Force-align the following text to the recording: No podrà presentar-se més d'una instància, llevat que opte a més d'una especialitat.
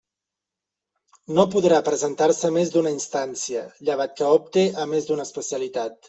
No 1.39 1.43
podrà 1.55 1.81
presentar-se 1.89 2.49
més 2.55 2.71
d'una 2.75 2.93
instància, 2.93 3.61
llevat 3.89 4.15
que 4.21 4.31
opte 4.39 4.63
a 4.85 4.89
més 4.95 5.11
d'una 5.11 5.27
especialitat. 5.31 5.99